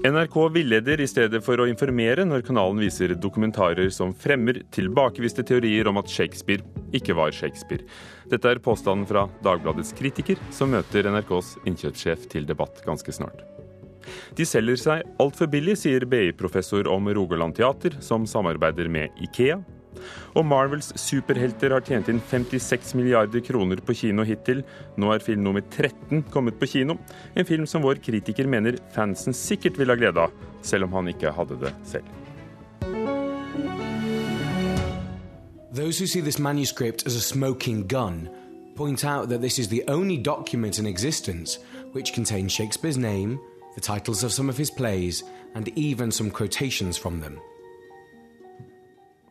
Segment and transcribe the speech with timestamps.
[0.00, 5.90] NRK villeder i stedet for å informere når kanalen viser dokumentarer som fremmer tilbakeviste teorier
[5.90, 6.64] om at Shakespeare
[6.96, 7.84] ikke var Shakespeare.
[8.32, 13.44] Dette er påstanden fra Dagbladets kritiker, som møter NRKs innkjøpssjef til debatt ganske snart.
[14.40, 19.60] De selger seg altfor billig, sier BI-professor om Rogaland Teater, som samarbeider med Ikea.
[20.38, 24.62] Og Marvels superhelter har tjent inn 56 milliarder kroner på kino hittil.
[25.00, 26.96] Nå er film nummer 13 kommet på kino.
[27.34, 31.12] En film som vår kritiker mener fansen sikkert vil ha glede av, selv om han
[31.14, 32.16] ikke hadde det selv.
[35.72, 38.28] Those who see this manuscript as a smoking gun
[38.74, 41.58] point out that this is the only document in existence
[41.92, 43.38] which contains Shakespeare's name,
[43.74, 45.22] the titles of some of his plays,
[45.54, 47.40] and even some quotations from them.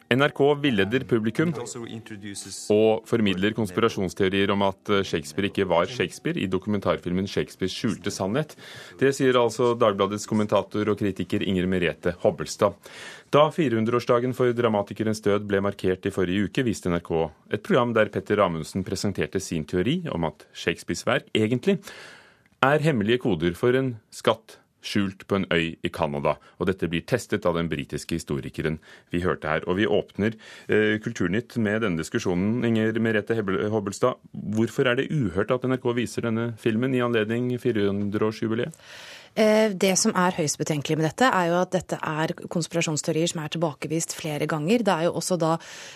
[0.10, 7.76] NRK villeder publikum og formidler konspirasjonsteorier om at Shakespeare ikke var Shakespeare i dokumentarfilmen 'Shakespeares
[7.78, 8.56] skjulte sannhet'.
[8.98, 12.74] Det sier altså Dagbladets kommentator og kritiker Inger Merete Hobbelstad.
[13.30, 17.12] Da 400-årsdagen for dramatikerens død ble markert i forrige uke, viste NRK
[17.54, 21.78] et program der Petter Amundsen presenterte sin teori om at Shakespeares verk egentlig
[22.66, 26.38] er hemmelige koder for en skatt skjult på en øy i Canada.
[26.60, 28.80] Og dette blir testet av den britiske historikeren
[29.14, 29.68] vi hørte her.
[29.68, 30.36] Og vi åpner
[30.68, 32.64] eh, Kulturnytt med denne diskusjonen.
[32.68, 38.76] Inger Merete Hobbelstad, hvorfor er det uhørt at NRK viser denne filmen i anledning 400-årsjubileet?
[39.40, 43.40] Eh, det som er høyst betenkelig med dette, er jo at dette er konspirasjonsteorier som
[43.40, 44.84] er tilbakevist flere ganger.
[44.84, 45.54] Det er jo også da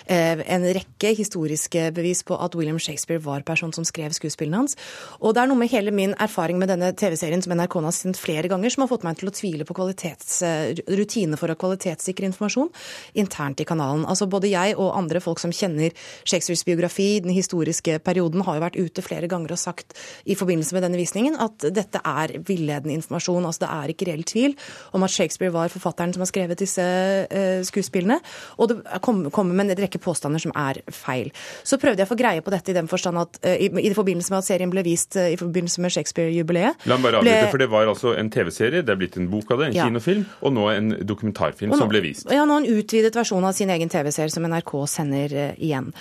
[0.07, 4.77] eh, en rekke historiske bevis på at William Shakespeare var person som skrev skuespillene hans.
[5.19, 8.21] Og det er noe med hele min erfaring med denne TV-serien som NRK har sendt
[8.21, 12.29] flere ganger, som har fått meg til å tvile på eh, rutiner for å kvalitetssikre
[12.29, 12.71] informasjon
[13.19, 14.07] internt i kanalen.
[14.07, 15.91] Altså Både jeg og andre folk som kjenner
[16.23, 20.77] Shakespeares biografi, den historiske perioden, har jo vært ute flere ganger og sagt i forbindelse
[20.77, 23.45] med denne visningen at dette er villedende informasjon informasjon.
[23.45, 24.55] Altså, det er ikke reell tvil
[24.93, 28.19] om at Shakespeare var forfatteren som har skrevet disse uh, skuespillene.
[28.57, 31.31] Og det kommer kom med en rekke påstander som er feil.
[31.63, 33.93] Så prøvde jeg å få greie på dette i den forstand at uh, i, i,
[33.93, 37.51] forbindelse med at serien ble vist uh, i forbindelse med Shakespeare-jubileet La meg bare avbryte,
[37.51, 39.87] for det var altså en TV-serie, det er blitt en bok av det, en ja.
[39.87, 42.29] kinofilm, og nå en dokumentarfilm nå, som ble vist.
[42.31, 45.91] Ja, nå en utvidet versjon av sin egen TV-serie som NRK sender igjen.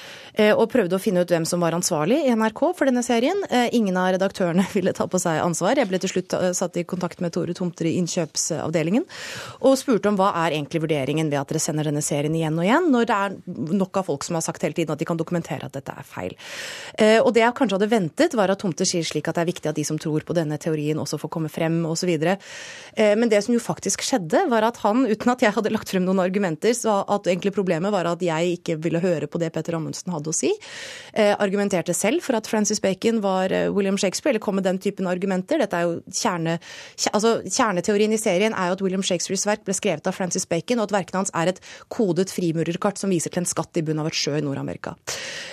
[0.56, 3.38] Og prøvde å finne ut hvem som var ansvarlig i NRK for denne serien.
[3.74, 5.78] Ingen av redaktørene ville ta på seg ansvar.
[5.78, 9.04] Jeg ble til slutt satt i kontakt kontakt med Tore Tomter i innkjøpsavdelingen
[9.62, 12.64] og spurte om hva er egentlig vurderingen ved at dere sender denne serien igjen og
[12.64, 13.36] igjen, når det er
[13.76, 16.06] nok av folk som har sagt hele tiden at de kan dokumentere at dette er
[16.06, 16.34] feil.
[16.98, 19.50] Eh, og det jeg kanskje hadde ventet, var at Tomter sier slik at det er
[19.50, 22.10] viktig at de som tror på denne teorien, også får komme frem, osv.
[22.12, 25.92] Eh, men det som jo faktisk skjedde, var at han, uten at jeg hadde lagt
[25.92, 29.52] frem noen argumenter, sa at egentlig problemet var at jeg ikke ville høre på det
[29.54, 30.52] Petter Amundsen hadde å si.
[31.12, 35.08] Eh, argumenterte selv for at Francis Bacon var William Shakespeare, eller kom med den typen
[35.10, 35.60] argumenter.
[35.62, 36.58] Dette er jo kjerne,
[37.10, 40.80] altså, Kjerneteorien i serien er jo at William Shakespeares verk ble skrevet av Francis Bacon,
[40.80, 41.60] og at verkene hans er et
[41.92, 44.94] kodet frimurerkart som viser til en skatt i bunnen av et sjø i Nord-Amerika.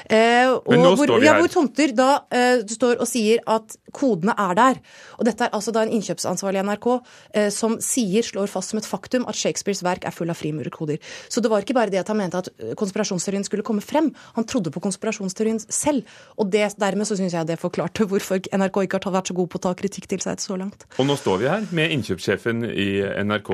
[0.09, 4.79] Eh, hvor, ja, hvor tomter da eh, står og sier at kodene er der.
[5.19, 8.81] Og dette er altså da en innkjøpsansvarlig i NRK eh, som sier, slår fast som
[8.81, 10.99] et faktum, at Shakespeares verk er full av frimurerkoder.
[11.29, 14.11] Så det var ikke bare det at han mente at eh, konspirasjonsteorien skulle komme frem,
[14.35, 16.07] han trodde på konspirasjonsteorien selv.
[16.37, 19.51] Og det, dermed så syns jeg det forklarte hvorfor NRK ikke har vært så god
[19.51, 20.87] på å ta kritikk til seg så langt.
[20.97, 22.89] Og nå står vi her med innkjøpssjefen i
[23.25, 23.53] NRK.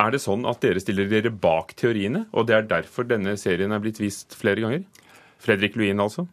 [0.00, 3.72] Er det sånn at dere stiller dere bak teoriene, og det er derfor denne serien
[3.74, 4.84] er blitt vist flere ganger?
[5.40, 6.26] Fredrik Luin, altså?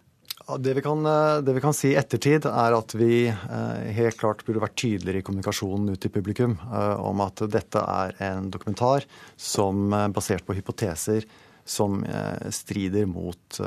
[0.47, 4.19] Det vi, kan, eh, det vi, kan, si i ettertid, er at vi eh, helt
[4.19, 8.47] klart burde vært tydeligere i kommunikasjonen ut til publikum eh, om at dette er en
[8.53, 9.03] dokumentar
[9.35, 11.28] som basert på hypoteser
[11.68, 12.00] som
[12.56, 13.57] strider mot,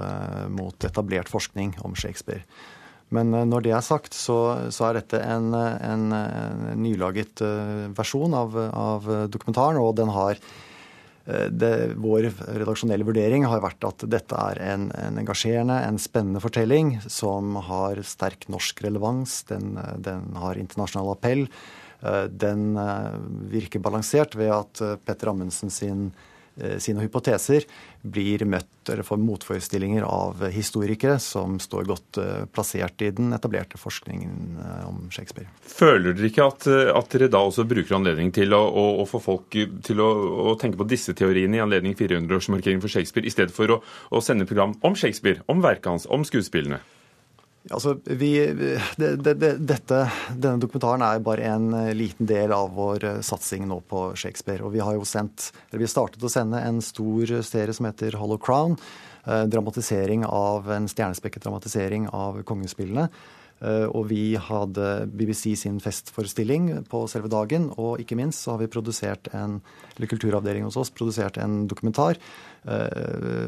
[0.48, 2.46] mot etablert forskning om Shakespeare.
[3.10, 6.04] Men når det er sagt, så, så er dette en, en,
[6.78, 7.42] nylaget
[7.96, 10.38] versjon av, av, dokumentaren, og den har
[11.30, 16.42] Eh, det, vår redaksjonelle vurdering har vært at dette er en, en, engasjerende, en spennende
[16.42, 19.42] fortelling som har sterk norsk relevans.
[19.50, 21.46] Den, den har internasjonal appell.
[22.00, 23.14] Eh, den eh,
[23.52, 26.29] virker balansert ved at Petter Amundsen sin Eh,
[26.82, 27.64] sine hypoteser
[28.02, 33.78] blir møtt eller får motforestillinger av historikere som står godt eh, plassert i den etablerte
[33.80, 35.50] forskningen eh, om Shakespeare.
[35.62, 39.20] Føler dere ikke at, at dere da også bruker anledning til å, å, å få
[39.22, 40.10] folk til å,
[40.50, 44.48] å, tenke på disse teoriene i anledning 400-årsmarkeringen for Shakespeare, i stedet for å sende
[44.48, 46.80] program om Shakespeare, om verket hans, om skuespillene?
[47.68, 48.30] Altså, vi,
[48.96, 49.34] det, det,
[49.68, 49.98] dette,
[50.32, 54.64] denne dokumentaren er bare en eh, liten del av vår eh, satsing nå på Shakespeare.
[54.64, 58.16] Og vi har jo sendt, eller vi startet å sende en stor serie som heter
[58.16, 58.78] Hollow Crown.
[59.26, 63.10] Eh, dramatisering av, En stjernespekket dramatisering av kongespillene.
[63.60, 67.66] Og vi hadde BBC sin festforestilling på selve dagen.
[67.76, 69.58] Og ikke minst så har vi produsert en,
[69.98, 72.16] eller kulturavdelingen hos oss produsert en dokumentar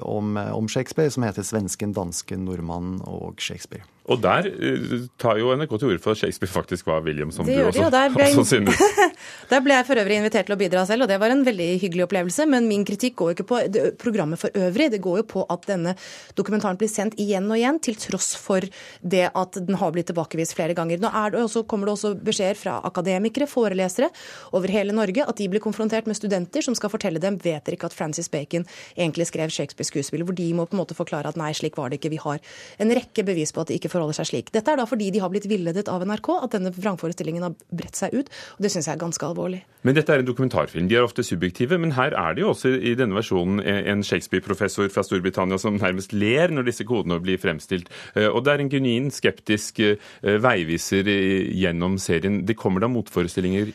[0.04, 3.88] om, om Shakespeare som heter 'Svensken, dansken, nordmannen og Shakespeare'.
[4.10, 7.46] Og der uh, tar jo NRK til orde for at Shakespeare faktisk var William, som
[7.46, 8.80] det du også, der ble, også synes.
[9.52, 11.68] der ble jeg for øvrig invitert til å bidra selv, og det var en veldig
[11.84, 12.46] hyggelig opplevelse.
[12.50, 13.60] Men min kritikk går jo ikke på
[14.02, 15.94] programmet for øvrig, det går jo på at denne
[16.38, 18.66] dokumentaren blir sendt igjen og igjen, til tross for
[19.02, 20.98] det at den har blitt tilbakevist flere ganger.
[21.02, 24.10] Nå det også, kommer det også beskjeder fra akademikere, forelesere
[24.56, 27.78] over hele Norge, at de blir konfrontert med studenter som skal fortelle dem vet dere
[27.78, 28.66] ikke at Francis Bacon
[28.96, 32.00] egentlig skrev Shakespeare-skuespillet, hvor de må på en måte forklare at nei, slik var det
[32.00, 32.12] ikke.
[32.16, 32.42] Vi har
[32.82, 34.52] en rekke bevis på at det ikke forholder seg slik.
[34.54, 37.98] Dette er da fordi de har blitt villedet av NRK, at denne vrangforestillingen har bredt
[37.98, 38.32] seg ut.
[38.56, 39.62] og Det syns jeg er ganske alvorlig.
[39.82, 40.88] Men dette er en dokumentarfilm.
[40.88, 44.90] De er ofte subjektive, men her er det jo også i denne versjonen en Shakespeare-professor
[44.94, 47.90] fra Storbritannia som nærmest ler når disse kodene blir fremstilt.
[48.14, 52.42] Eh, og det er en genuin skeptisk eh, veiviser gjennom serien.
[52.46, 53.72] Det kommer da motforestillinger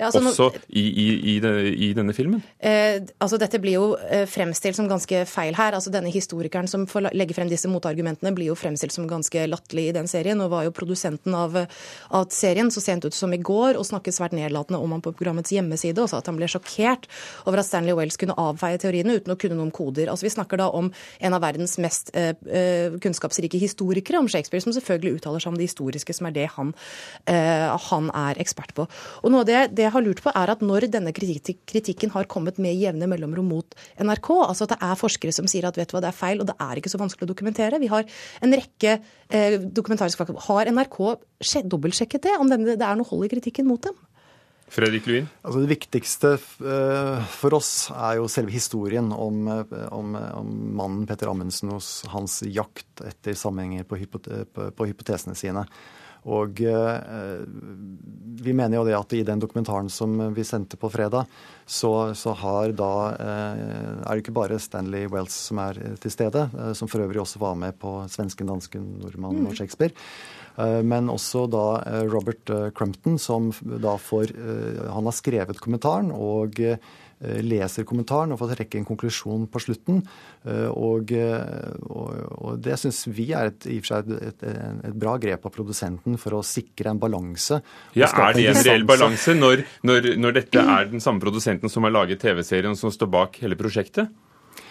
[0.00, 2.40] ja, altså, også i, i, i, det, i, denne filmen?
[2.56, 5.76] Eh, altså Dette blir jo eh, fremstilt som ganske feil her.
[5.76, 9.90] Altså Denne historikeren som får legge frem disse motargumentene, blir jo fremstilt som ganske latterlig
[9.90, 10.40] i den serien.
[10.40, 14.16] Og var jo produsenten av, av, serien så sent ut som i går og snakket
[14.16, 17.04] svært nedlatende om han på programmets hjemmeside og sa at han ble sjokkert
[17.44, 20.08] over at Stanley Wells kunne avfeie teoriene uten å kunne noen koder.
[20.08, 20.88] Altså Vi snakker da om
[21.20, 25.60] en av verdens mest eh, eh, kunnskapsrike historikere om Shakespeare, som selvfølgelig uttaler seg om
[25.60, 26.72] det historiske, som er det han,
[27.28, 28.88] eh, han er ekspert på.
[29.20, 32.28] Og noe av det, det jeg har lurt på, er at når denne kritikken har
[32.30, 35.90] kommet med jevne mellomrom mot NRK, altså at det er forskere som sier at vet
[35.90, 37.82] du hva, det er feil, og det er ikke så vanskelig å dokumentere.
[37.82, 38.06] Vi har
[38.40, 40.46] en rekke eh, dokumentariske fakta.
[40.46, 41.00] Har NRK
[41.74, 43.98] dobbeltsjekket det, om det er noe hold i kritikken mot dem?
[44.70, 45.26] Fredrik Lewin?
[45.42, 51.08] Altså det viktigste uh, for oss er jo selve historien om, eh, om, om mannen
[51.10, 51.82] Petter Amundsen og
[52.12, 55.66] hans jakt etter sammenhenger på, hypote på, på hypotesene sine.
[56.28, 57.40] Og eh,
[58.40, 61.28] vi mener jo det at i den dokumentaren som vi sendte på fredag,
[61.64, 63.62] så, så har da eh,
[64.04, 67.40] er det ikke bare Stanley Wells som er til stede, eh, som for øvrig også
[67.40, 69.58] var med på svensken, dansken, nordmannen og mm.
[69.62, 69.96] Shakespeare.
[70.60, 71.62] Men også da
[72.10, 73.46] Robert Crumpton, som
[73.80, 74.32] da får
[74.92, 76.76] Han har skrevet kommentaren og Eh,
[77.20, 80.00] leser kommentaren og får trekke en konklusjon på slutten.
[80.48, 85.44] Eh, og, eh, og, og det syns vi er et, et, et, et, bra grep
[85.44, 87.60] av produsenten for å sikre en balanse.
[87.98, 91.84] Ja, Er det en reell balanse når, når, når dette er den samme produsenten som
[91.86, 94.08] har laget TV-serien som står bak hele prosjektet?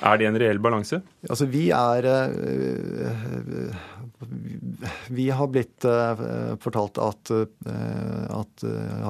[0.05, 1.01] Er det en reell balanse?
[1.27, 2.07] Altså, vi er
[5.11, 5.83] Vi har blitt
[6.63, 8.65] fortalt at, at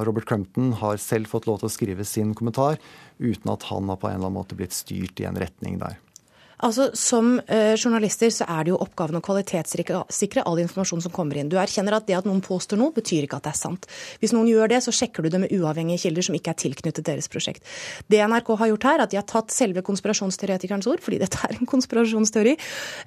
[0.08, 2.80] Robert Crumpton har selv fått lov til å skrive sin kommentar
[3.20, 5.98] uten at han har på en eller annen måte blitt styrt i en retning der.
[6.66, 11.40] Altså, Som eh, journalister så er det jo oppgaven å kvalitetssikre all informasjon som kommer
[11.40, 11.50] inn.
[11.52, 13.88] Du erkjenner at det at noen påstår noe, betyr ikke at det er sant.
[14.20, 17.08] Hvis noen gjør det, så sjekker du det med uavhengige kilder som ikke er tilknyttet
[17.08, 17.64] deres prosjekt.
[18.12, 21.40] Det NRK har gjort her, er at de har tatt selve konspirasjonsteoretikerens ord, fordi dette
[21.48, 22.58] er en konspirasjonsteori,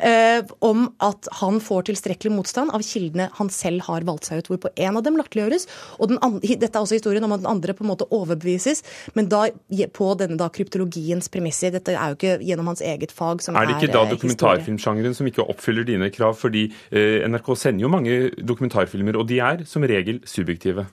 [0.08, 4.52] eh, om at han får tilstrekkelig motstand av kildene han selv har valgt seg ut,
[4.54, 5.68] hvorpå en av dem latterliggjøres.
[6.00, 8.80] Og andre, dette er også historien om at den andre på en måte overbevises,
[9.18, 9.44] men da
[9.92, 11.72] på denne da kryptologiens premisser.
[11.74, 15.16] Dette er jo ikke gjennom hans eget fag som er Er det ikke da dokumentarfilmsjangeren
[15.18, 16.36] som ikke oppfyller dine krav?
[16.38, 20.86] Fordi eh, NRK sender jo mange dokumentarfilmer, og de er som regel subjektive.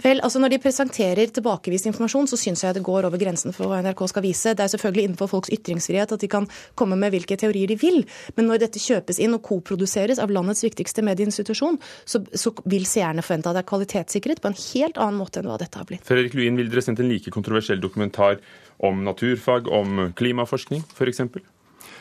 [0.00, 3.70] Vel, altså Når de presenterer tilbakevist informasjon, så syns jeg det går over grensen for
[3.70, 4.54] hva NRK skal vise.
[4.56, 8.02] Det er selvfølgelig innenfor folks ytringsfrihet at de kan komme med hvilke teorier de vil.
[8.38, 13.24] Men når dette kjøpes inn og koproduseres av landets viktigste medieinstitusjon, så, så vil seerne
[13.26, 16.06] forvente at det er kvalitetssikret på en helt annen måte enn hva dette har blitt.
[16.08, 18.40] Fredrik Luin, vil dere sendt en like kontroversiell dokumentar
[18.80, 21.26] om naturfag, om klimaforskning f.eks.?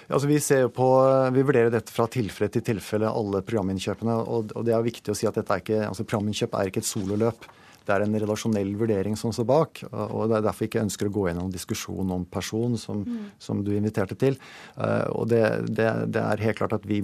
[0.09, 0.39] Altså, vi,
[0.73, 0.89] på,
[1.35, 4.15] vi, vurderer dette fra tilfelle til tilfelle, alle programinnkjøpene.
[4.25, 6.89] Og, og det er viktig å si at er ikke, altså, programinnkjøp er ikke et
[6.89, 7.49] sololøp.
[7.89, 9.83] Det er en relasjonell vurdering som står bak.
[9.89, 13.29] og Det er derfor jeg ikke ønsker å gå gjennom diskusjon om person, som, mm.
[13.41, 14.37] som du inviterte til.
[14.77, 17.01] Uh, og det, det, det, er helt klart at vi,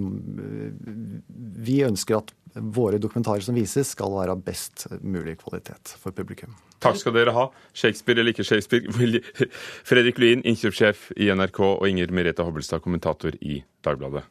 [1.66, 6.56] vi ønsker at våre dokumentarer som vises, skal være av best mulig kvalitet for publikum.
[6.84, 7.50] Takk skal dere ha.
[7.74, 9.22] Shakespeare eller ikke Shakespeare.
[9.90, 14.26] Fredrik Luin, innkjøpssjef i NRK, og Inger Merete Hobbelstad, kommentator i Dagbladet.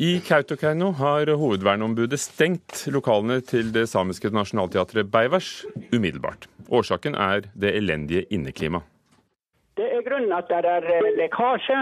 [0.00, 5.50] I Kautokeino har hovedverneombudet stengt lokalene til det samiske nasjonalteatret Beivers
[5.92, 6.46] umiddelbart.
[6.72, 8.86] Årsaken er det elendige inneklimaet.
[9.80, 11.76] Det er grunnen at det er eh, lekkasje.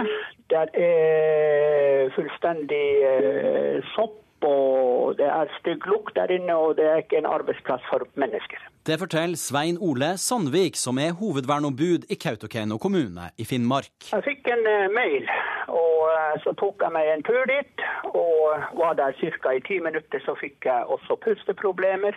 [0.49, 4.15] Det er fullstendig eh, sopp,
[4.47, 8.61] og det er stygg lukt der inne, og det er ikke en arbeidsplass for mennesker.
[8.87, 13.91] Det forteller Svein Ole Sandvik, som er hovedvernombud i Kautokeino kommune i Finnmark.
[14.13, 14.63] Jeg fikk en
[14.95, 15.27] mail
[15.67, 16.07] Og
[16.45, 17.83] så tok jeg meg en tur dit,
[18.15, 19.51] og var der ca.
[19.51, 20.23] i ti minutter.
[20.23, 22.15] Så fikk jeg også pusteproblemer.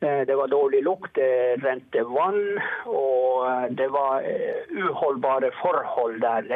[0.00, 2.40] Det var dårlig lukt, det rente vann,
[2.88, 4.24] og det var
[4.72, 6.48] uholdbare forhold der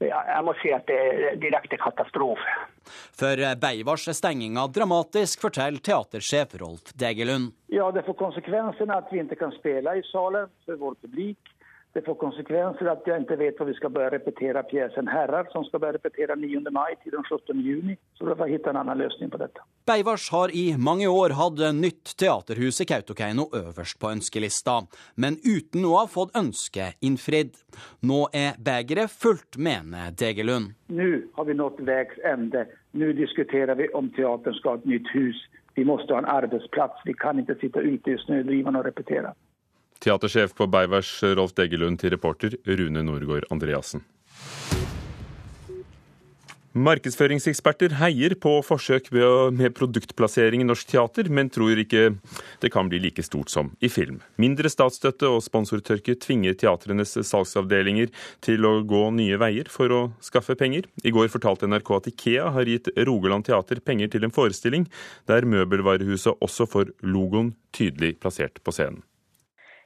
[0.00, 2.52] jeg må si at det er direkte katastrofe.
[2.88, 7.52] For Beivars er stenginga dramatisk, forteller teatersjef Rolf Degelund.
[7.68, 11.56] Ja, Det får konsekvensen at vi ikke kan spille i salen for vår publikum.
[12.00, 15.66] Det får konsekvenser at jeg ikke vet hvor vi skal begynne repetere pjesen 'Herrer', som
[15.66, 16.70] skal begynne repetere 9.
[16.72, 17.60] mai til den 17.
[17.60, 17.96] juni.
[18.16, 19.60] Så vi får finne en annen løsning på dette.
[19.84, 24.78] Beivars har i mange år hatt nytt teaterhus i Kautokeino øverst på ønskelista,
[25.16, 27.60] men uten å ha fått ønsket innfridd.
[28.00, 30.72] Nå er begeret fullt, mener Degelund.
[30.88, 32.64] Nå har vi nådd veis ende.
[32.96, 35.44] Nå diskuterer vi om teateren skal ha et nytt hus.
[35.76, 37.04] Vi må ha en arbeidsplass.
[37.04, 39.36] Vi kan ikke sitte ute i snødrivene og repetere.
[40.00, 44.04] Teatersjef på Beivers Rolf Deggelund til reporter Rune Norgård Andreassen.
[46.70, 52.12] Markedsføringseksperter heier på forsøk med produktplassering i norsk teater, men tror ikke
[52.62, 54.20] det kan bli like stort som i film.
[54.38, 58.14] Mindre statsstøtte og sponsortørke tvinger teatrenes salgsavdelinger
[58.46, 60.86] til å gå nye veier for å skaffe penger.
[61.02, 64.86] I går fortalte NRK at Ikea har gitt Rogaland Teater penger til en forestilling
[65.26, 69.02] der møbelvarehuset også får logoen tydelig plassert på scenen.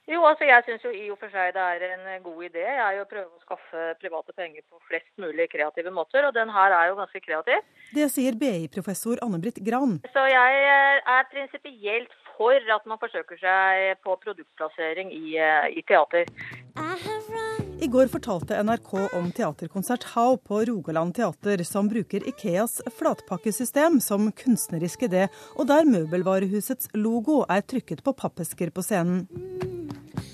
[0.05, 2.81] Jo, altså jeg syns jo i og for seg det er en god idé jeg
[2.83, 6.53] er jo å prøve å skaffe private penger på flest mulig kreative måter, og den
[6.53, 7.65] her er jo ganske kreativ.
[7.97, 9.97] Det sier BI-professor Anne-Britt Gran.
[10.13, 15.39] Så jeg er prinsipielt for at man forsøker seg på produktplassering i,
[15.73, 16.29] i teater.
[17.81, 24.29] I går fortalte NRK om teaterkonsert How på Rogaland teater, som bruker Ikeas flatpakkesystem som
[24.37, 29.73] kunstnerisk idé, og der møbelvarehusets logo er trykket på pappesker på scenen.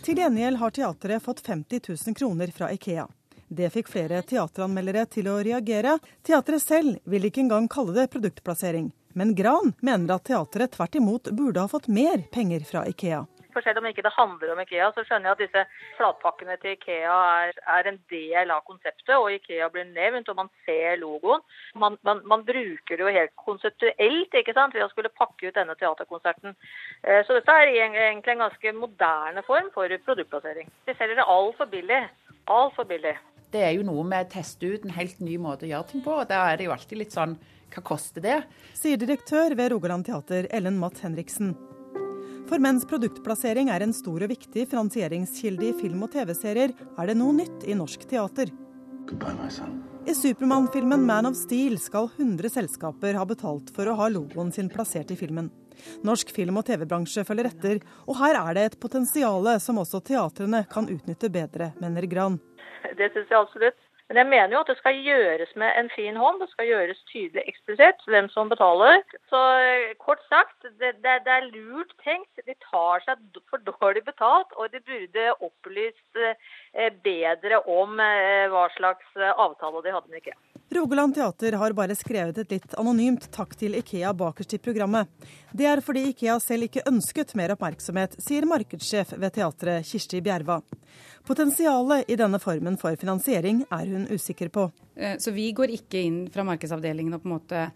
[0.01, 3.05] Til gjengjeld har teatret fått 50 000 kroner fra Ikea.
[3.49, 5.99] Det fikk flere teateranmeldere til å reagere.
[6.25, 8.89] Teatret selv vil ikke engang kalle det produktplassering.
[9.13, 13.27] Men Gran mener at teatret tvert imot burde ha fått mer penger fra Ikea.
[13.55, 15.65] For selv om ikke det handler om Ikea, så skjønner jeg at disse
[15.99, 17.17] flatpakkene til Ikea
[17.47, 21.45] er, er en del av konseptet, og Ikea blir nevnt, og man ser logoen.
[21.75, 25.57] Man, man, man bruker det jo helt konseptuelt ikke sant, ved å skulle pakke ut
[25.57, 26.57] denne teaterkonserten.
[27.03, 30.71] Eh, så dette er egentlig en ganske moderne form for produktplassering.
[30.87, 32.05] De selger det altfor billig.
[32.51, 33.17] Altfor billig.
[33.51, 36.05] Det er jo noe med å teste ut en helt ny måte å gjøre ting
[36.05, 37.35] på, og da er det jo alltid litt sånn
[37.71, 38.39] hva koster det?
[38.75, 41.55] Sier direktør ved Rogaland teater, Ellen Matt Henriksen.
[42.51, 47.15] For mens produktplassering er en stor og viktig finansieringskilde i film og TV-serier, er det
[47.15, 48.51] noe nytt i norsk teater.
[50.11, 54.71] I Supermann-filmen Man of Steel skal 100 selskaper ha betalt for å ha logoen sin
[54.73, 55.53] plassert i filmen.
[56.03, 57.79] Norsk film- og TV-bransje følger etter,
[58.11, 62.41] og her er det et potensial som også teatrene kan utnytte bedre, mener Gran.
[62.99, 63.79] Det syns jeg absolutt.
[64.11, 66.41] Men jeg mener jo at det skal gjøres med en fin hånd.
[66.43, 69.05] Det skal gjøres tydelig eksplisitt hvem som betaler.
[69.31, 72.43] Så eh, kort sagt, det, det, det, er lurt tenkt.
[72.43, 78.67] De tar seg for dårlig betalt, og de burde opplyst eh, bedre om eh, hva
[78.75, 80.41] slags avtale de hadde med IKEA.
[80.71, 85.09] Rogaland Teater har bare skrevet et litt anonymt takk til Ikea bakerst i programmet.
[85.51, 90.61] Det er fordi Ikea selv ikke ønsket mer oppmerksomhet, sier markedssjef ved teatret Kirsti Bjerva.
[91.27, 94.69] Potensialet i denne formen for finansiering er hun usikker på.
[94.95, 97.67] Eh, så vi går ikke inn fra markedsavdelingen og på en måte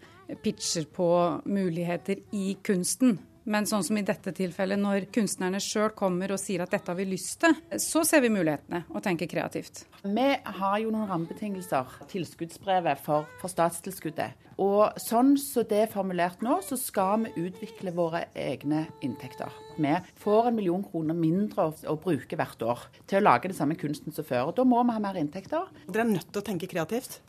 [0.43, 1.09] pitcher på
[1.51, 3.17] muligheter i kunsten.
[3.45, 6.97] Men sånn som i dette tilfellet, når kunstnerne sjøl kommer og sier at dette har
[6.97, 9.83] vi lyst til, så ser vi mulighetene og tenker kreativt.
[10.01, 14.41] Vi har jo noen rammebetingelser, tilskuddsbrevet for, for statstilskuddet.
[14.61, 19.51] Og sånn som så det er formulert nå, så skal vi utvikle våre egne inntekter.
[19.75, 23.57] Vi får en million kroner mindre å, å bruke hvert år til å lage den
[23.57, 24.49] samme kunsten som før.
[24.49, 25.69] og Da må vi ha mer inntekter.
[25.87, 27.19] Dere er nødt til å tenke kreativt?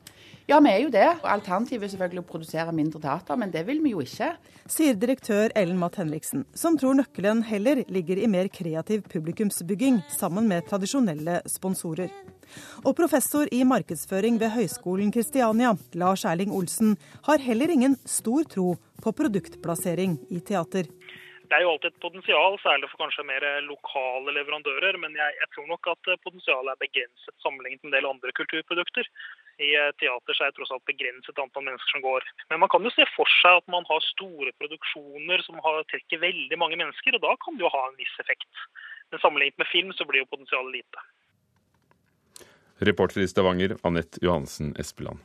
[0.47, 1.07] Ja, vi er jo det.
[1.27, 4.29] Alternativet er selvfølgelig å produsere mindre teater, men det vil vi jo ikke.
[4.71, 10.47] Sier direktør Ellen Matt Henriksen, som tror nøkkelen heller ligger i mer kreativ publikumsbygging sammen
[10.47, 12.15] med tradisjonelle sponsorer.
[12.87, 16.95] Og professor i markedsføring ved Høgskolen Kristiania, Lars Erling Olsen,
[17.27, 20.87] har heller ingen stor tro på produktplassering i teater.
[21.47, 24.95] Det er jo alltid et potensial, særlig for kanskje mer lokale leverandører.
[25.03, 29.11] Men jeg, jeg tror nok at potensialet er begrenset sammenlignet med en del andre kulturprodukter.
[29.57, 32.27] I eh, teater er det tross alt begrenset antall mennesker som går.
[32.51, 36.21] Men man kan jo se for seg at man har store produksjoner som har, trekker
[36.21, 38.51] veldig mange mennesker, og da kan det jo ha en viss effekt.
[39.13, 41.07] Men sammenlignet med film så blir jo potensialet lite.
[42.85, 45.25] Reporter i Stavanger, Anette Johansen Espeland.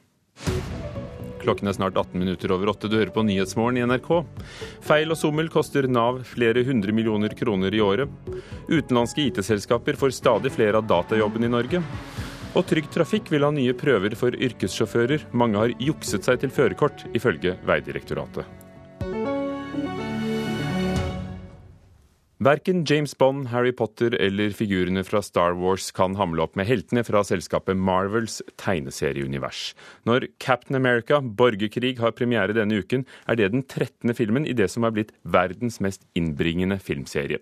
[1.42, 2.88] Klokken er snart 18 minutter over åtte.
[2.88, 4.12] Du hører på Nyhetsmorgen i NRK.
[4.86, 8.12] Feil og sommel koster Nav flere hundre millioner kroner i året.
[8.70, 11.82] Utenlandske IT-selskaper får stadig flere av datajobbene i Norge.
[12.52, 15.30] Og Trygg Trafikk vil ha nye prøver for yrkessjåfører.
[15.32, 18.44] Mange har jukset seg til førerkort, ifølge Veidirektoratet.
[22.42, 27.04] Verken James Bond, Harry Potter eller figurene fra Star Wars kan hamle opp med heltene
[27.08, 29.76] fra selskapet Marvels tegneserieunivers.
[30.10, 34.16] Når Captain America, borgerkrig, har premiere denne uken, er det den 13.
[34.18, 37.40] filmen i det som har blitt verdens mest innbringende filmserie.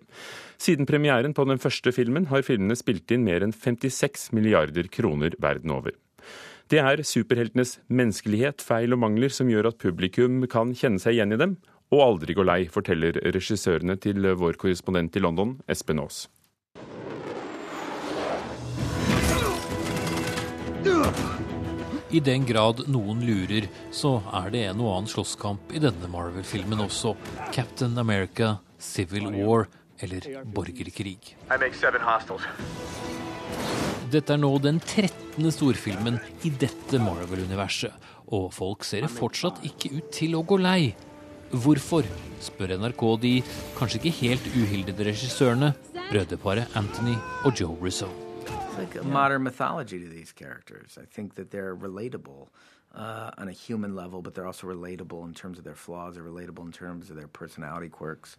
[0.60, 5.38] Siden premieren på den første filmen har filmene spilt inn mer enn 56 milliarder kroner
[5.40, 5.96] verden over.
[6.70, 11.34] Det er superheltenes menneskelighet, feil og mangler som gjør at publikum kan kjenne seg igjen
[11.34, 11.56] i dem,
[11.96, 16.28] og aldri gå lei, forteller regissørene til vår korrespondent i London, Espen Aas.
[22.10, 26.82] I den grad noen lurer, så er det en og annen slåsskamp i denne Marvel-filmen
[26.84, 27.16] også.
[27.54, 29.70] Captain America, Civil War
[30.04, 31.36] eller borgerkrig.
[34.10, 35.52] Dette er nå den 13.
[35.54, 37.94] storfilmen i dette Marvel-universet,
[38.34, 40.96] og folk ser fortsatt ikke ut til å gå lei.
[41.50, 42.06] Hvorfor,
[42.42, 43.34] spør NRK de
[43.78, 45.72] kanskje ikke helt uhildede regissørene,
[46.10, 47.16] brødreparet Anthony
[47.46, 48.10] og Joe Russo.
[48.78, 50.98] Like modern mythology to these characters.
[50.98, 52.48] I think that they're relatable
[52.96, 56.24] uh, on a human level, but they're also relatable in terms of their flaws, they're
[56.24, 58.38] relatable in terms of their personality quirks.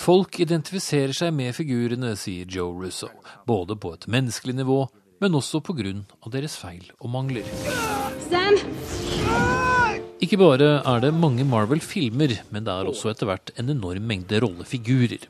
[0.00, 3.10] Folk identifiserer seg med figurene, sier Joe Russo,
[3.46, 4.80] både på et menneskelig nivå,
[5.22, 7.46] men også på grunn av deres feil og mangler.
[8.26, 8.58] Sam!
[10.24, 14.38] Ikke bare er det mange Marvel-filmer, men det er også etter hvert en enorm mengde
[14.42, 15.26] rollefigurer.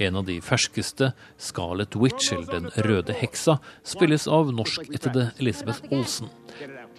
[0.00, 6.32] En av de ferskeste, Scarlet Witch, eller Den røde heksa, spilles av norskættede Elisabeth Olsen.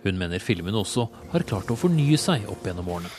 [0.03, 3.12] Hun mener filmen også har klart å fornye seg opp gjennom årene.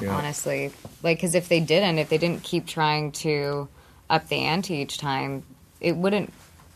[0.00, 0.16] Yeah.
[0.16, 0.70] honestly.
[1.02, 3.68] Like, because if they didn't, if they didn't keep trying to
[4.10, 5.42] up the ante each time,
[5.80, 6.32] it wouldn't,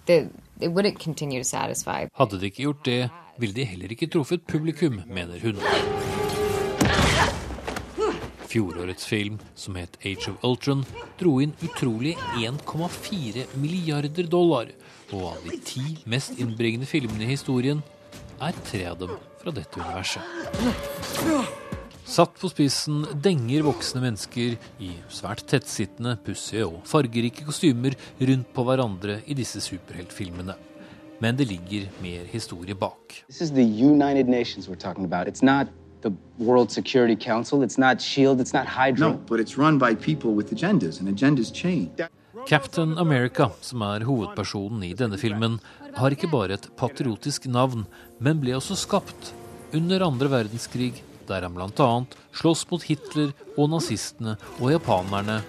[0.07, 0.29] the,
[0.61, 2.07] it wouldn't continue to satisfy.
[2.15, 5.57] Hadde de ikke gjort det, ville de heller ikke truffet publikum, mener hun.
[8.53, 10.85] Fjorårets film, som het Age of Ultron,
[11.21, 14.69] dro inn utrolig 1,4 milliarder dollar.
[15.13, 17.83] Og av de ti mest innbringende filmene i historien
[18.43, 20.23] er tre av dem fra dette universet.
[22.05, 28.67] Satt på spissen denger voksne mennesker i svært tettsittende, pussige og fargerike kostymer rundt på
[28.67, 30.59] hverandre i disse superheltfilmene
[31.23, 33.23] men det ligger mer historie bak.
[36.03, 37.63] the World Security Council.
[37.63, 39.11] It's not SHIELD, it's not Hydra.
[39.11, 41.91] No, but it's run by people with agendas, and agendas change.
[42.49, 45.61] Captain America, som er hovedpersonen i denne filmen,
[45.95, 47.87] har ikke bare et patriotisk navn,
[48.19, 49.31] men ble også skapt
[49.73, 51.91] under andre verdenskrig, der han bl.a.
[52.37, 55.41] slåss mot Hitler og nazistene og japanerne,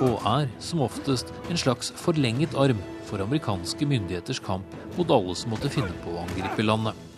[0.00, 5.52] og er som oftest en slags forlenget arm for amerikanske myndigheters kamp mot alle som
[5.52, 7.10] måtte finne på å angripe landet.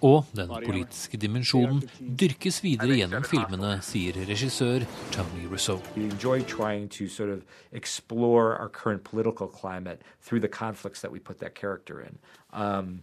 [0.00, 5.76] Og den politiske dimensjonen dyrkes videre gjennom filmene, sier regissør Tony Russo.
[7.08, 7.42] Sort of
[7.82, 8.70] So our, our
[12.52, 13.02] um,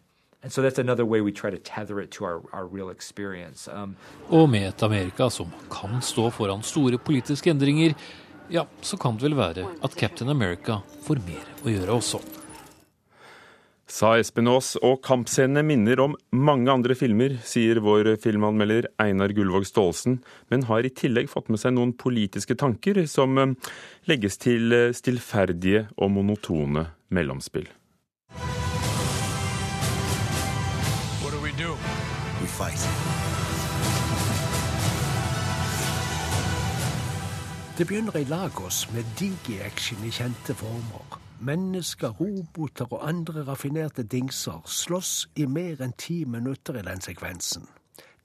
[4.29, 7.95] og med et Amerika som kan stå foran store politiske endringer,
[8.53, 12.21] ja, så kan det vel være at Captain America får mer å gjøre også.
[13.87, 19.63] Sa Espen Aas, og kampscenene minner om mange andre filmer, sier vår filmanmelder Einar Gullvåg
[19.69, 20.19] Staalesen,
[20.51, 23.55] men har i tillegg fått med seg noen politiske tanker som eh,
[24.11, 27.71] legges til eh, stillferdige og monotone mellomspill.
[32.57, 32.83] Fight.
[37.77, 41.19] Det begynner i Lagos med digi-action i kjente former.
[41.39, 47.67] Mennesker, roboter og andre raffinerte dingser slåss i mer enn ti minutter i den sekvensen.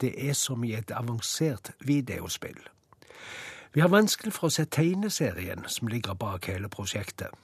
[0.01, 2.63] Det er som i et avansert videospill.
[3.75, 7.37] Vi har vanskelig for å se tegneserien som ligger bak hele prosjektet.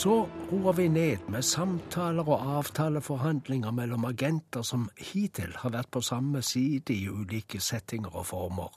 [0.00, 6.00] Så roer vi ned med samtaler og avtaleforhandlinger mellom agenter som hittil har vært på
[6.00, 8.70] samme side i ulike settinger og former.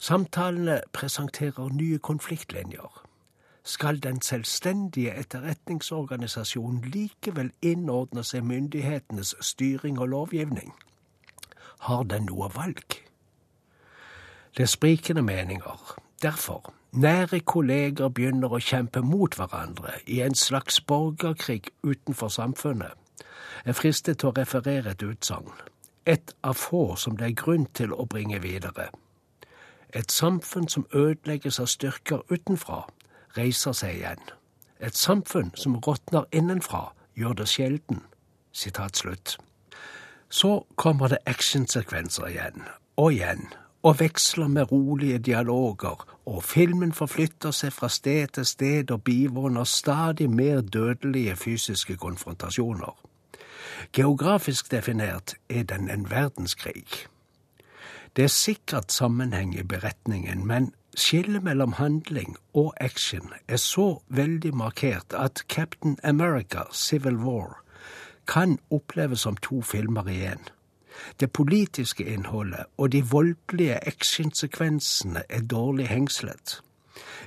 [0.00, 3.02] Samtalene presenterer nye konfliktlinjer.
[3.64, 10.72] Skal den selvstendige etterretningsorganisasjonen likevel innordne seg myndighetenes styring og lovgivning?
[11.92, 13.02] Har den noe valg?
[14.56, 15.98] Det er sprikende meninger.
[16.22, 22.92] Derfor Nære kolleger begynner å kjempe mot hverandre i en slags borgerkrig utenfor samfunnet.
[23.64, 25.54] Jeg fristet til å referere et utsagn,
[26.04, 28.90] et av få som det er grunn til å bringe videre.
[29.96, 32.82] Et samfunn som ødelegges av styrker utenfra,
[33.38, 34.28] reiser seg igjen.
[34.76, 38.04] Et samfunn som råtner innenfra, gjør det sjelden.
[38.52, 39.38] Sitat slutt.
[40.28, 43.48] Så kommer det actionsekvenser igjen, og igjen,
[43.82, 49.64] og veksler med rolige dialoger, og filmen forflytter seg fra sted til sted og bivåner
[49.64, 52.94] stadig mer dødelige fysiske konfrontasjoner.
[53.92, 56.86] Geografisk definert er den en verdenskrig.
[58.16, 64.54] Det er sikkert sammenheng i beretningen, men skillet mellom handling og action er så veldig
[64.54, 67.62] markert at Captain America Civil War
[68.28, 70.44] kan oppleves som to filmer igjen.
[71.20, 76.60] Det politiske innholdet og de voldelige actionsekvensene er dårlig hengslet.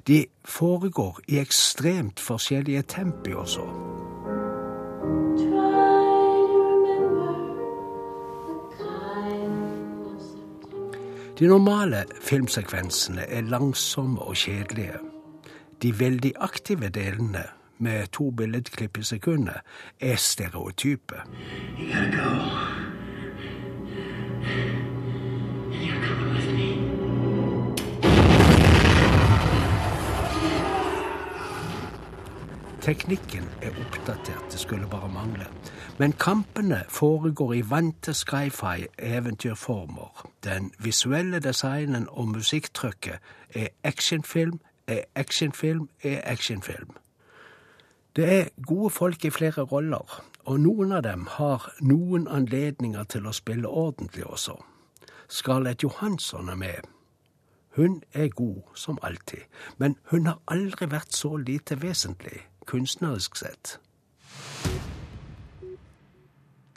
[0.08, 3.65] De foregår i ekstremt forskjellige tempi også.
[11.39, 14.93] De normale filmsekvensene er langsomme og kjedelige.
[15.82, 17.43] De veldig aktive delene,
[17.78, 19.60] med to billedklipp i sekundet,
[19.99, 21.15] er stereotype.
[32.85, 35.45] Teknikken er oppdatert, det skulle bare mangle.
[35.97, 40.27] Men kampene foregår i vante sci-fi-eventyrformer.
[40.43, 43.13] Den visuelle designen og musikktrykket
[43.55, 46.89] er actionfilm, er actionfilm, er actionfilm.
[48.15, 53.25] Det er gode folk i flere roller, og noen av dem har noen anledninger til
[53.25, 54.63] å spille ordentlig også.
[55.27, 56.81] Scarlett Johansson er med.
[57.75, 59.41] Hun er god som alltid,
[59.77, 63.78] men hun har aldri vært så lite vesentlig kunstnerisk sett.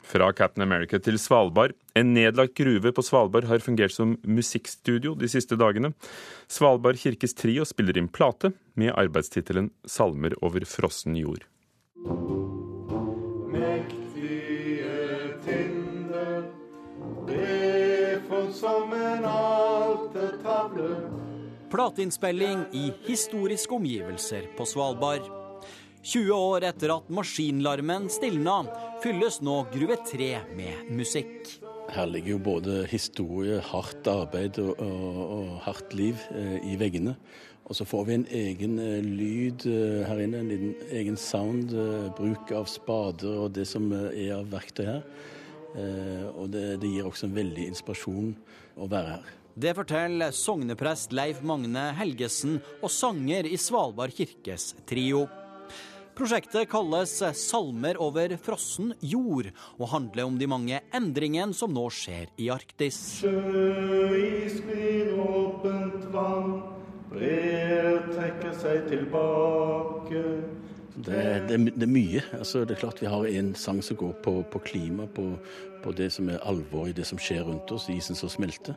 [0.09, 1.75] Fra Captain America til Svalbard.
[1.93, 5.93] En nedlagt gruve på Svalbard har fungert som musikkstudio de siste dagene.
[6.49, 11.45] Svalbard kirkes trio spiller inn plate med arbeidstittelen 'Salmer over frossen jord'.
[13.53, 16.49] Mektige tinder,
[17.27, 20.89] det for som en altertavle.
[21.69, 25.38] Plateinnspilling i historiske omgivelser på Svalbard.
[26.03, 28.61] 20 år etter at maskinlarmen stilna,
[29.03, 31.49] fylles nå Gruve 3 med musikk.
[31.89, 37.15] Her ligger jo både historie, hardt arbeid og, og, og hardt liv eh, i veggene.
[37.69, 41.73] Og så får vi en egen eh, lyd eh, her inne, en liten egen sound.
[41.73, 45.03] Eh, bruk av spader og det som eh, er av verktøy her.
[45.75, 48.31] Eh, og det, det gir også en veldig inspirasjon
[48.79, 49.35] å være her.
[49.59, 55.25] Det forteller sogneprest Leif Magne Helgesen og sanger i Svalbard kirkes trio.
[56.19, 59.47] Prosjektet kalles Salmer over frossen jord,
[59.79, 62.97] og handler om de mange endringene som nå skjer i Arktis.
[63.21, 66.57] Sjø i sklir åpent vann,
[67.07, 70.25] breer trekker seg tilbake.
[70.99, 72.25] Det, det, det, er mye.
[72.35, 75.29] Altså, det er klart Vi har en sang som går på, på klima, på,
[75.79, 78.75] på, det som er alvor i det som skjer rundt oss, isen som smelter.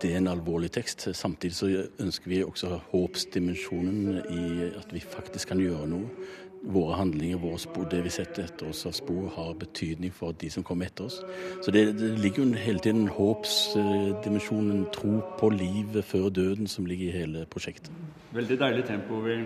[0.00, 1.10] Det er en alvorlig tekst.
[1.12, 1.68] Samtidig så
[2.00, 7.86] ønsker vi også håpsdimensjonen i at vi faktisk kan gjøre noe våre handlinger, våre spor,
[7.90, 11.20] det vi setter etter oss av spor, har betydning for de som kommer etter oss.
[11.64, 16.68] Så det, det ligger jo hele tiden en håpsdimensjon, en tro på livet før døden,
[16.68, 17.92] som ligger i hele prosjektet.
[18.36, 19.38] Veldig deilig tempo vi,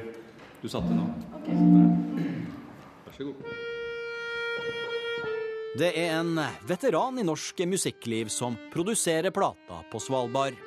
[0.63, 1.07] du satte nå.
[3.07, 3.53] Vær så god.
[5.79, 6.37] Det er en
[6.69, 10.59] veteran i norsk musikkliv som produserer plata på Svalbard.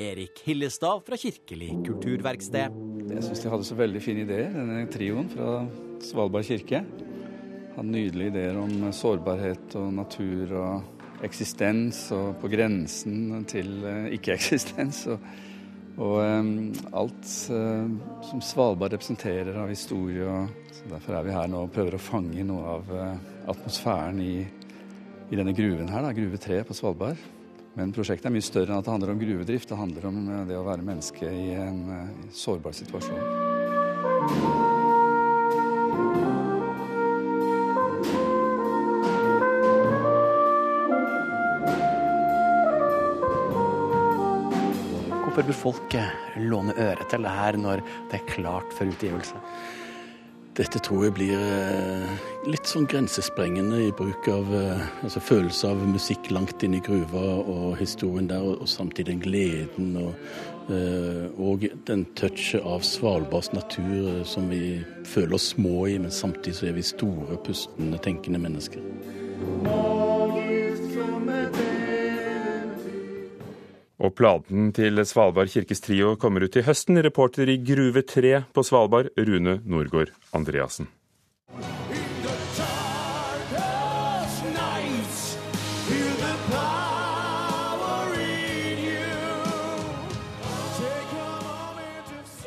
[0.00, 2.76] Erik Hillestad fra Kirkelig kulturverksted.
[3.10, 5.48] Jeg syns de hadde så veldig fine ideer, denne trioen fra
[6.04, 6.82] Svalbard kirke.
[7.76, 15.06] Hadde nydelige ideer om sårbarhet og natur og eksistens og på grensen til eh, ikke-eksistens.
[15.10, 15.18] Og,
[16.00, 17.88] og um, alt uh,
[18.24, 20.22] som Svalbard representerer av historie.
[20.24, 23.18] Og, så derfor er vi her nå og prøver å fange noe av uh,
[23.52, 27.20] atmosfæren i, i, denne gruven her, da, gruve 3 på Svalbard.
[27.76, 29.68] Men prosjektet er mye større enn at det handler om gruvedrift.
[29.68, 31.84] Det handler om det å være menneske i en
[32.32, 34.69] sårbar situasjon.
[45.40, 45.94] Hvorfor bør folk
[46.36, 49.38] låne øre til det her når det er klart for utgivelse?
[50.58, 55.80] Dette tror jeg blir eh, litt sånn grensesprengende i bruk av eh, altså følelse av
[55.88, 60.12] musikk langt inn i gruva og historien der, og, samtidig den gleden og,
[60.68, 66.58] eh, og den touchet av Svalbards natur som vi føler oss små i, men samtidig
[66.58, 68.84] så er vi store, pustende, tenkende mennesker.
[74.00, 77.00] Og platen til Svalbard kirkes trio kommer ut til høsten.
[77.04, 80.88] Reporter i Gruve 3 på Svalbard, Rune Norgård Andreassen.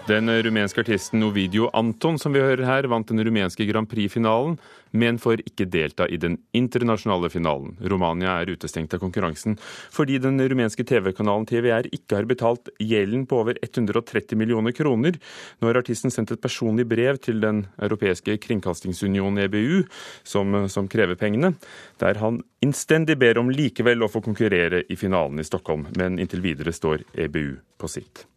[0.03, 4.57] Den rumenske artisten Ovidio Anton som vi hører her, vant den rumenske Grand Prix-finalen,
[4.91, 7.77] men får ikke delta i den internasjonale finalen.
[7.79, 9.55] Romania er utestengt av konkurransen
[9.95, 15.15] fordi den rumenske TV-kanalen TVR ikke har betalt gjelden på over 130 millioner kroner.
[15.63, 19.85] Nå har artisten sendt et personlig brev til den europeiske kringkastingsunionen EBU,
[20.27, 21.55] som, som krever pengene,
[22.03, 26.43] der han innstendig ber om likevel å få konkurrere i finalen i Stockholm, men inntil
[26.43, 28.27] videre står EBU på sitt.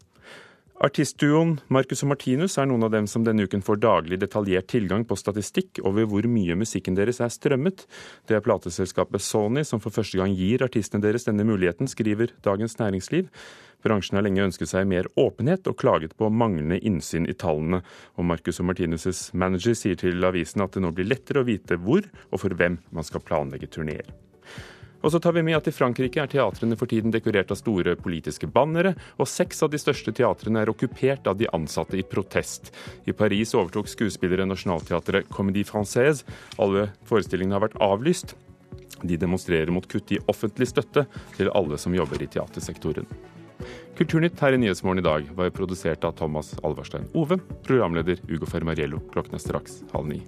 [0.76, 5.06] Artistduoen Marcus og Martinus er noen av dem som denne uken får daglig detaljert tilgang
[5.08, 7.86] på statistikk over hvor mye musikken deres er strømmet.
[8.28, 12.76] Det er plateselskapet Sony som for første gang gir artistene deres denne muligheten, skriver Dagens
[12.76, 13.30] Næringsliv.
[13.86, 17.80] Bransjen har lenge ønsket seg mer åpenhet og klaget på manglende innsyn i tallene.
[18.20, 21.80] Og Marcus og Martinus' manager sier til avisen at det nå blir lettere å vite
[21.80, 24.12] hvor og for hvem man skal planlegge turneer.
[25.02, 27.96] Og så tar vi med at I Frankrike er teatrene for tiden dekorert av store
[28.00, 32.72] politiske bannere, og seks av de største teatrene er okkupert av de ansatte i protest.
[33.06, 36.26] I Paris overtok skuespillere Nationaltheatret Comédie Française.
[36.58, 38.34] Alle forestillingene har vært avlyst.
[39.02, 41.04] De demonstrerer mot kutt i offentlig støtte
[41.36, 43.08] til alle som jobber i teatersektoren.
[43.96, 49.00] Kulturnytt her i Nyhetsmorgen i dag var produsert av Thomas Alvarstein Ove, programleder Ugo Fermariello
[49.14, 50.20] klokken er straks halv ni.